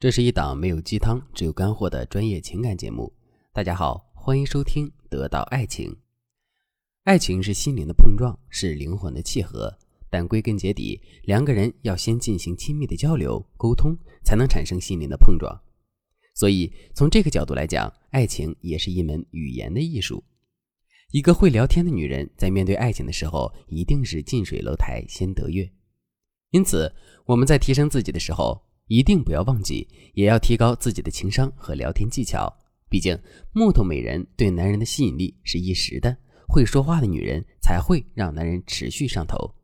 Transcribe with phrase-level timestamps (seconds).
[0.00, 3.12] 这是一档没有鸡汤，只有干货的专业情感节目。
[3.52, 5.90] 大家好，欢迎收听《得到爱情》。
[7.02, 9.76] 爱情是心灵的碰撞，是灵魂的契合，
[10.08, 15.52] 但归根结底，两个人要先进行亲密的交流、沟通，才能产生心灵的碰撞。
[16.32, 20.22] 所以，从这个角度来讲，爱情也是一门语言的艺术。
[21.10, 25.68] 一个会聊天的女人，在面对爱情的时候，一定是近水楼台先得月。
[26.50, 26.94] 因此，
[27.26, 32.52] 我们在提升自己的时候，一定不要忘记，也要提高自己的情商和聊天技巧。
[32.88, 33.18] 毕竟，
[33.52, 36.16] 木头美人对男人的吸引力是一时的，
[36.48, 39.54] 会说话的女人才会让男人持续上头。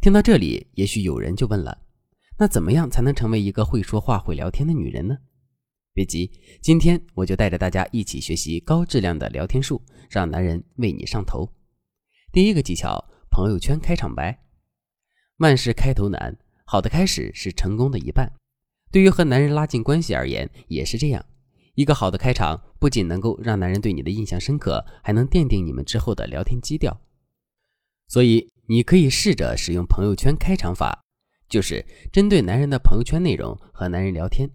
[0.00, 1.78] 听到这里，也许有人就问了：
[2.38, 5.18] 那怎么样才能成为一个会说话、会聊天的女人呢？
[5.92, 6.30] 别急，
[6.62, 11.46] 今天我就带着大家一起学习高质量的聊天术，让男人为你上头。
[12.32, 14.46] 第一个技巧：朋友圈开场白。
[15.36, 16.38] 万事开头难。
[16.70, 18.30] 好的开始是成功的一半，
[18.90, 21.24] 对于和男人拉近关系而言也是这样。
[21.74, 27.00] 一个好的开场不仅能够让男人对你的印象深刻，还能奠定你们之后的聊天基调。
[28.08, 31.04] 所以你可以试着使用朋友圈开场法，
[31.48, 34.50] 就是针对男人的朋友圈内容和男人聊天。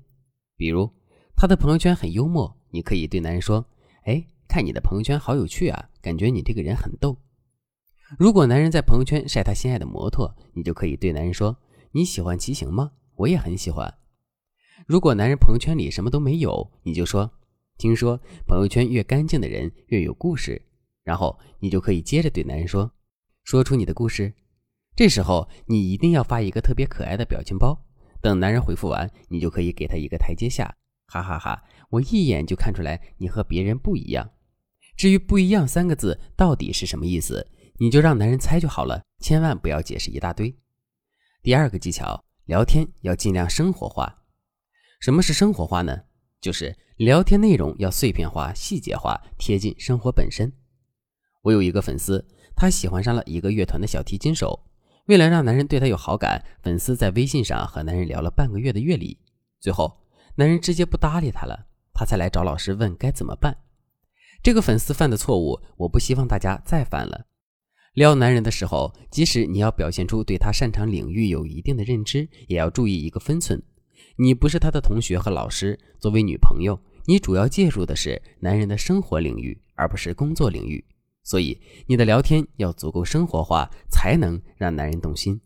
[0.57, 0.89] 比如
[1.35, 3.65] 他的朋友圈很幽默，你可以对男人说
[4.05, 7.17] ：“哎，看你的朋友圈好有趣啊，感觉你这个人很逗。”
[8.19, 11.57] 如果男人在朋友圈晒他心爱的摩托，你就可以对男人说。
[11.95, 12.91] 你喜欢骑行吗？
[13.15, 13.93] 我也很喜欢。
[14.85, 17.31] 如果男人朋友圈里什么都没有，你就说
[17.77, 20.61] ：“听说朋友圈越干净的人越有故事。”
[21.03, 22.91] 然后你就可以接着对男人说
[23.43, 24.33] ：“说出你的故事。”
[24.95, 27.77] 这时候你一定要发一个特别可爱的表情包。
[28.21, 30.75] 等男人回复完，你就可以给他一个台阶下。
[31.07, 31.63] 哈哈哈！
[31.89, 34.31] 我一眼就看出来你和别人不一样。
[34.95, 37.47] 至于“不一样”三个字到底是什么意思，
[37.79, 40.55] 你就让男人猜就好了，千万不要解释一大堆。
[41.41, 44.22] 第二个技巧，聊天要尽量生活化。
[45.03, 46.03] 什么是生活化呢？
[46.39, 50.49] 就是聊天内容要碎片化、细节化，贴近生活本身。
[51.41, 54.57] 我有一个粉丝，他喜欢上了一个乐团的小提琴手。
[55.07, 59.19] 为了让男人对他有好感，粉丝在微信上和男人聊了半个月的乐理，
[59.59, 59.93] 最后
[60.35, 63.57] 男人直接不搭理他了，他才来找老师问该怎么办。
[64.41, 67.25] 这个粉丝犯的错误，我不希望大家再犯了。
[67.91, 73.61] 撩男人的时候，即使你要表现出对他擅长领域有一定的认知，也要注意一个分寸。
[74.17, 80.83] 你不是他的同学和老师，作为女朋友，你主要介入的是男人的生活领域，而不是工作领域。
[81.23, 85.41] 所以，你的聊天要足够生活化，才能让男人动心。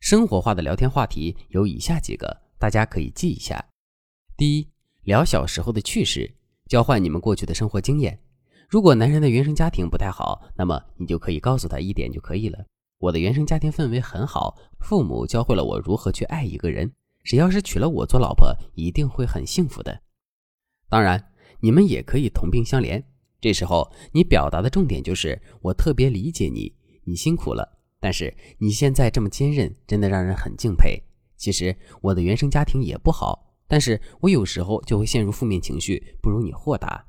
[0.00, 3.64] 生活化的聊天话题有以下几个，大家可以记一下：
[4.36, 4.68] 第一，
[5.02, 6.34] 聊小时候的趣事，
[6.66, 8.18] 交换你们过去的生活经验。
[8.68, 12.58] 如果男人的原生家庭不太好，那么你就可以告诉他一点就可以了。
[12.98, 16.92] 我的原生家庭氛围很好，父母教会了我如何去爱一个人。
[17.28, 20.00] 谁要是娶了我做老婆，一定会很幸福的。
[20.88, 21.22] 当然，
[21.60, 23.04] 你们也可以同病相怜。
[23.38, 26.74] 这时候你表达的重点就是我特别理解你，
[27.04, 27.80] 你辛苦了。
[28.00, 31.02] 但是你现在这么坚韧，真的让人很敬佩。
[31.36, 37.08] 其实我的原生家庭也不好，但是我有时候就会陷入负面情绪，不如你豁达。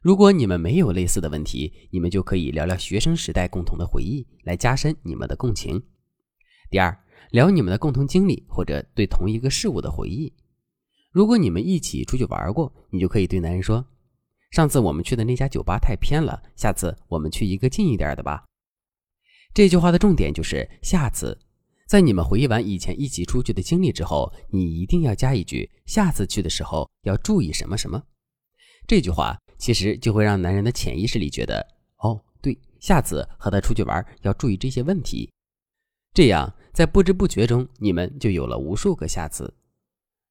[0.00, 5.82] 如果你们没有类似的问题，你们就可以聊聊学生时代共同的回忆，来加深你们的共情。
[6.70, 6.98] 第二，
[7.30, 10.32] 聊你们的共同经历或者对同一个事物的回忆。
[11.10, 13.86] 如果你们一起出去玩过，你就可以对男人说
[14.50, 18.44] ：“上次我们去的那家酒吧太偏了，下次我们去一个近一点的吧。”
[19.54, 21.38] 这句话的重点就是“下次”。
[21.86, 28.02] 在你们回忆完以前一起出去的经历之后，你一定要加一句：“下次去的时候要注意什么什么。”
[28.86, 29.38] 这句话。
[29.58, 31.64] 其实就会让男人的潜意识里觉得，
[31.98, 35.30] 哦，对，下次和他出去玩要注意这些问题。
[36.12, 39.52] 这样在不知不觉中，你们就有了无数个下次。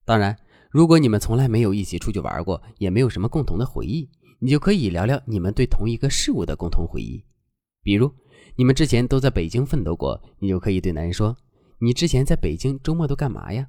[0.03, 0.35] 当然，
[0.71, 4.09] 如果你们从来没有一起出去玩过，也没有什么共同的回忆，
[4.39, 7.23] 你就可以聊聊你们对同一个事物的共同回忆。
[7.83, 8.11] 比如，
[8.55, 11.37] 你们之前都在北京奋斗过，你就可以对男人说
[11.79, 13.67] ：“你之前在北京周末都干嘛呀？”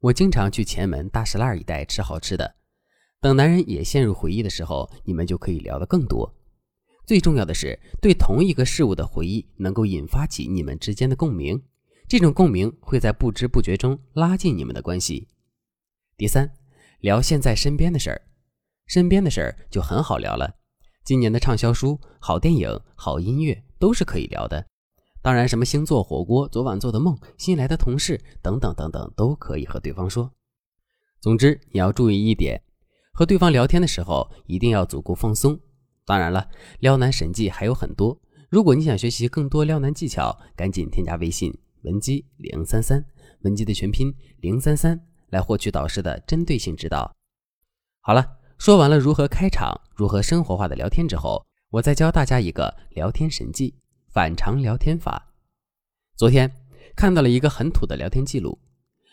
[0.00, 2.54] 我经常去前门大石栏一带吃好吃的。
[3.20, 6.32] 等男人也陷入回忆的时候，你们就可以聊得更多。
[7.04, 11.60] 最重要的是，对同一个事物的回忆能够引发起你们之间的共鸣，
[12.12, 15.28] 这种共鸣会在不知不觉中拉近你们的关系。
[16.18, 16.52] 第三，
[17.00, 18.20] 聊现在身边的事儿，
[18.86, 20.56] 身边的事儿就很好聊了。
[21.06, 24.62] 今年的畅销书、好电影、好音乐都是可以聊的。
[25.22, 30.30] 当然，什么星座、火锅、昨晚做的梦、新来的同事等等等等，都可以和对方说。
[31.18, 32.62] 总之，你要注意一点。
[33.14, 35.58] 和对方聊天的时候，一定要足够放松。
[36.04, 36.46] 当然了，
[36.80, 38.20] 撩男神技还有很多。
[38.50, 41.50] 如果你想学习更多撩男技巧，赶紧添加微信
[41.82, 43.04] 文姬零三三，
[43.42, 45.00] 文姬的全拼零三三，
[45.30, 47.12] 来获取导师的针对性指导。
[48.00, 53.74] 好了，说完了如何开场、如何生活化的聊天之后，我再教大家一个聊天神技——
[54.12, 55.32] 反常聊天法。
[56.16, 56.50] 昨天
[56.94, 58.58] 看到了一个很土的聊天记录，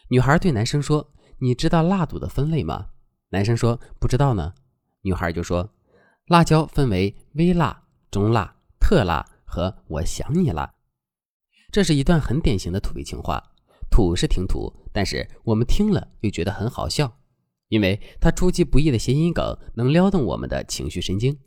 [0.10, 2.90] 女孩对男生说：“你知道辣度的分类吗？”
[3.30, 4.54] 男生说：“不知道呢。”
[5.02, 5.70] 女孩就说
[6.28, 10.74] ：“辣椒分为微辣、中辣、特辣和我想你了。”
[11.72, 13.42] 这是一段很典型的土味情话，
[13.92, 17.20] 土是挺土，但是我们听了又觉得很好笑，
[17.68, 21.38] 因为它出其不意的谐音梗能撩动我们的情绪神经。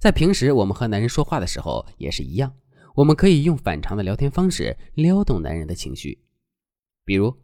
[0.00, 2.54] 在平时我们和男人说话的时候也是一样，
[2.94, 6.22] 我们可以用反常的聊天方式撩动男人的情绪。
[7.04, 7.36] 比如，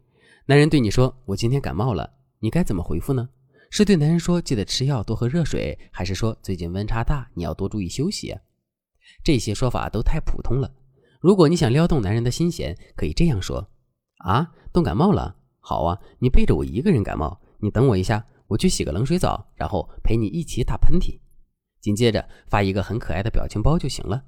[0.45, 3.29] 男人对你说：“我今天感冒了。”你该怎么回复呢？
[3.69, 8.33] 是对男人说：“记得吃药，多喝热水。”还是说：“最近温差大，你要多注意休息？”
[9.25, 10.71] 这些说法都太普通了。
[11.27, 13.69] 如果你想撩动男人的心弦，可以这样说
[14.23, 15.35] ：“啊，冻感冒了？
[15.59, 21.19] 好啊，你背着我一个人感冒，你等我一下，我去洗个冷水澡，然后陪你一起打喷嚏。”
[21.83, 24.23] 紧接着发一个很可爱的表情包就行了。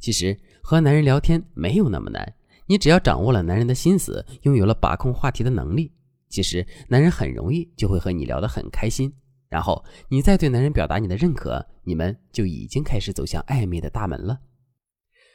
[0.00, 2.34] 其实和男人聊天没有那么难，
[2.66, 5.92] 你只要掌握了男人的心思，拥有了把控话题的能力，
[6.28, 9.14] 其实男人很容易就会和你聊得很开心。
[9.48, 14.40] 然后你再对男人表达你的认可，你们就已经开始走向暧昧的大门了。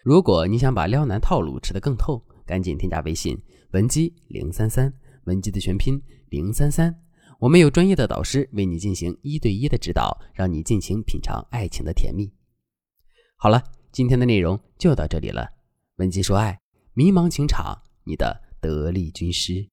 [0.03, 3.41] 如果你想把撩男套路吃得更透，赶紧添加微信
[3.71, 5.97] 文姬零三三，文姬的全拼
[6.27, 6.93] 零三三，
[7.39, 12.29] 我们有专业的导师为你进行一对一的指导，让你尽情品尝爱情的甜蜜。
[13.37, 13.63] 好了，
[13.93, 15.49] 今天的内容就到这里了。
[15.95, 16.59] 文姬说爱，
[16.93, 19.69] 迷茫情场，你的得力军师。